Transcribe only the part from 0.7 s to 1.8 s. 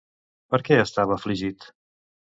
estava afligit?